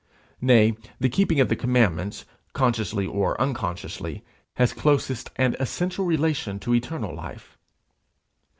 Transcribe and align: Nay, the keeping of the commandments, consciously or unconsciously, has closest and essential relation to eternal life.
Nay, 0.41 0.75
the 0.99 1.09
keeping 1.09 1.39
of 1.41 1.47
the 1.49 1.55
commandments, 1.55 2.25
consciously 2.53 3.05
or 3.05 3.39
unconsciously, 3.39 4.23
has 4.55 4.73
closest 4.73 5.29
and 5.35 5.55
essential 5.59 6.05
relation 6.05 6.57
to 6.61 6.73
eternal 6.73 7.13
life. 7.15 7.55